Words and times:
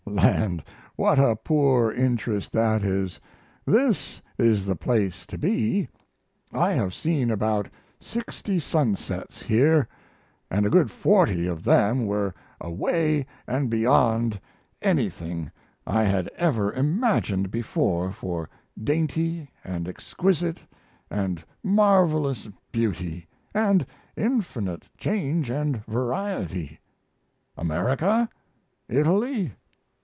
land, 0.13 0.61
what 0.97 1.17
a 1.17 1.37
poor 1.37 1.89
interest 1.89 2.51
that 2.51 2.83
is! 2.83 3.17
This 3.65 4.21
is 4.37 4.65
the 4.65 4.75
place 4.75 5.25
to 5.27 5.37
be. 5.37 5.87
I 6.51 6.73
have 6.73 6.93
seen 6.93 7.31
about 7.31 7.69
60 8.01 8.59
sunsets 8.59 9.41
here; 9.43 9.87
& 10.21 10.51
a 10.51 10.69
good 10.69 10.91
40 10.91 11.47
of 11.47 11.63
them 11.63 12.05
were 12.07 12.35
away 12.59 13.25
& 13.47 13.69
beyond 13.69 14.37
anything 14.81 15.49
I 15.87 16.03
had 16.03 16.27
ever 16.35 16.73
imagined 16.73 17.49
before 17.49 18.11
for 18.11 18.49
dainty 18.83 19.49
& 19.57 19.63
exquisite 19.87 20.61
& 21.21 21.63
marvelous 21.63 22.49
beauty 22.73 23.27
& 23.55 24.15
infinite 24.17 24.83
change 24.97 25.47
& 25.49 25.87
variety. 25.87 26.79
America? 27.55 28.27
Italy? 28.89 29.53